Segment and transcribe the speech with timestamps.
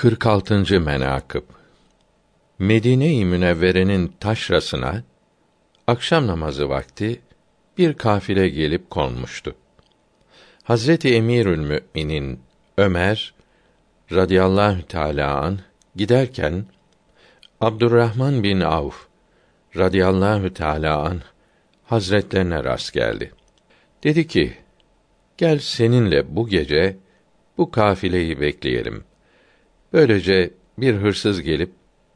[0.00, 0.80] 46.
[0.80, 1.42] menakıb
[2.58, 5.02] Medine-i Münevvere'nin taşrasına
[5.86, 7.20] akşam namazı vakti
[7.78, 9.54] bir kafile gelip konmuştu.
[10.62, 12.40] Hazreti Emirül Müminin
[12.76, 13.34] Ömer
[14.12, 15.58] radıyallahu teala an
[15.96, 16.64] giderken
[17.60, 19.06] Abdurrahman bin Avf
[19.76, 21.20] radıyallahu teala an
[21.84, 23.32] hazretlerine rast geldi.
[24.04, 24.54] Dedi ki:
[25.36, 26.96] Gel seninle bu gece
[27.58, 29.09] bu kafileyi bekleyelim.
[29.92, 31.72] Böylece bir hırsız gelip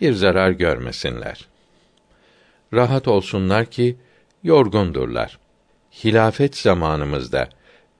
[0.00, 1.48] bir zarar görmesinler.
[2.72, 3.96] Rahat olsunlar ki
[4.42, 5.38] yorgundurlar.
[6.04, 7.48] Hilafet zamanımızda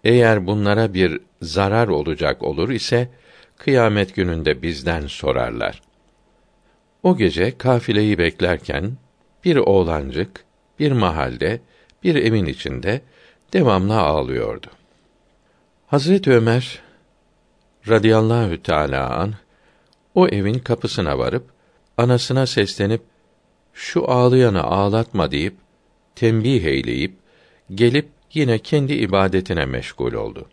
[0.04, 3.08] eğer bunlara bir zarar olacak olur ise
[3.56, 5.82] kıyamet gününde bizden sorarlar.
[7.02, 8.92] O gece kafileyi beklerken
[9.44, 10.44] bir oğlancık
[10.78, 11.60] bir mahalde
[12.04, 13.00] bir evin içinde
[13.52, 14.66] devamlı ağlıyordu.
[15.86, 16.82] Hazret Ömer
[17.88, 19.34] radıyallahu teala an
[20.18, 21.44] o evin kapısına varıp
[21.96, 23.02] anasına seslenip
[23.74, 25.54] şu ağlayanı ağlatma deyip
[26.14, 27.14] tembih eyleyip
[27.74, 30.48] gelip yine kendi ibadetine meşgul oldu.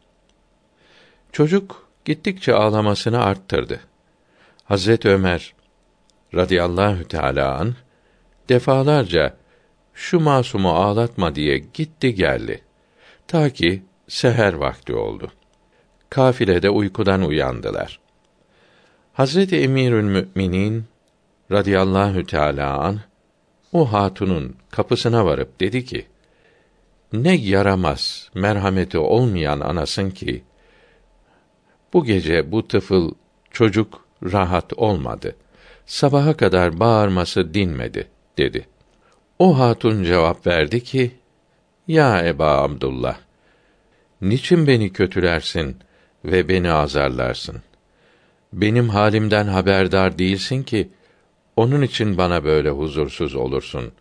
[1.31, 3.79] Çocuk gittikçe ağlamasını arttırdı.
[4.63, 5.53] Hazret Ömer
[6.35, 7.75] radıyallahu teala an
[8.49, 9.37] defalarca
[9.93, 12.61] şu masumu ağlatma diye gitti geldi.
[13.27, 15.31] Ta ki seher vakti oldu.
[16.09, 18.04] Kafilede uykudan uyandılar.
[19.15, 20.85] Hazreti Emirül Müminin
[21.51, 22.99] radıyallahu teala an
[23.73, 26.05] o hatunun kapısına varıp dedi ki:
[27.13, 30.43] Ne yaramaz, merhameti olmayan anasın ki
[31.93, 33.11] bu gece bu tıfıl
[33.51, 35.35] çocuk rahat olmadı.
[35.85, 38.67] Sabaha kadar bağırması dinmedi dedi.
[39.39, 41.11] O hatun cevap verdi ki:
[41.87, 43.17] Ya Eba Abdullah,
[44.21, 45.77] niçin beni kötülersin
[46.25, 47.61] ve beni azarlarsın?
[48.55, 50.89] Benim halimden haberdar değilsin ki
[51.55, 53.91] onun için bana böyle huzursuz olursun.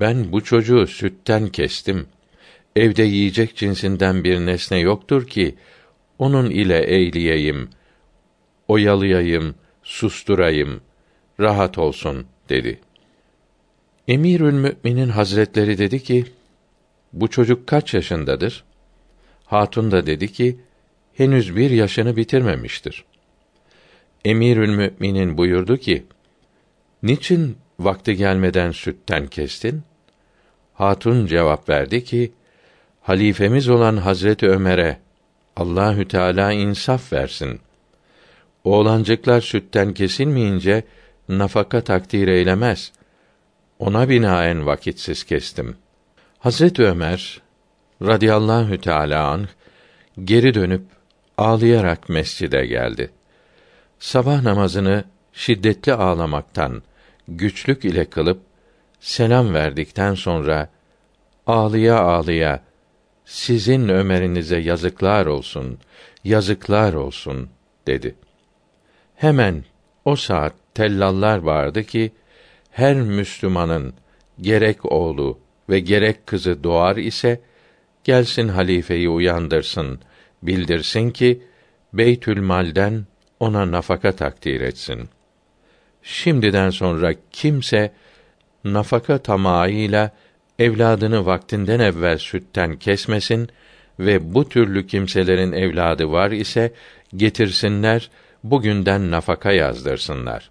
[0.00, 2.06] Ben bu çocuğu sütten kestim.
[2.76, 5.54] Evde yiyecek cinsinden bir nesne yoktur ki
[6.18, 7.68] onun ile eğleyeyim,
[8.68, 10.80] oyalayayım, susturayım,
[11.40, 12.80] rahat olsun dedi.
[14.08, 16.24] Emirül Müminin Hazretleri dedi ki,
[17.12, 18.64] bu çocuk kaç yaşındadır?
[19.44, 20.58] Hatun da dedi ki,
[21.14, 23.04] henüz bir yaşını bitirmemiştir.
[24.24, 26.04] Emirül Müminin buyurdu ki:
[27.02, 29.82] Niçin vakti gelmeden sütten kestin?
[30.74, 32.32] Hatun cevap verdi ki:
[33.02, 34.98] Halifemiz olan Hazreti Ömer'e
[35.56, 37.60] Allahü Teala insaf versin.
[38.64, 40.84] Oğlancıklar sütten kesilmeyince
[41.28, 42.92] nafaka takdir eylemez.
[43.78, 45.76] Ona binaen vakitsiz kestim.
[46.38, 47.42] Hazreti Ömer
[48.02, 49.48] radıyallahu teala anh
[50.24, 50.82] geri dönüp
[51.38, 53.10] ağlayarak mescide geldi.
[53.98, 56.82] Sabah namazını şiddetli ağlamaktan
[57.28, 58.40] güçlük ile kılıp
[59.00, 60.68] selam verdikten sonra
[61.46, 62.62] ağlıya ağlıya
[63.24, 65.78] sizin Ömer'inize yazıklar olsun,
[66.24, 67.48] yazıklar olsun
[67.86, 68.14] dedi.
[69.16, 69.64] Hemen
[70.04, 72.12] o saat tellallar vardı ki
[72.70, 73.94] her Müslümanın
[74.40, 75.38] gerek oğlu
[75.70, 77.40] ve gerek kızı doğar ise
[78.04, 80.00] gelsin halifeyi uyandırsın,
[80.42, 81.42] bildirsin ki
[81.92, 83.06] Beytül Mal'den
[83.40, 85.08] ona nafaka takdir etsin.
[86.02, 87.92] Şimdiden sonra kimse
[88.64, 90.10] nafaka tamahıyla
[90.58, 93.48] evladını vaktinden evvel sütten kesmesin
[93.98, 96.72] ve bu türlü kimselerin evladı var ise
[97.16, 98.10] getirsinler
[98.44, 100.50] bugünden nafaka yazdırsınlar.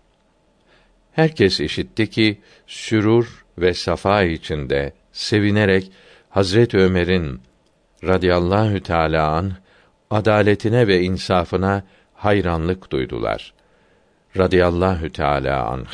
[1.12, 2.38] Herkes işitti ki
[2.68, 5.92] sürur ve safa içinde sevinerek
[6.30, 7.42] Hazret Ömer'in
[8.04, 9.54] radıyallahu teala an
[10.10, 11.84] adaletine ve insafına
[12.18, 13.54] hayranlık duydular.
[14.38, 15.88] Radıyallahu teala anh.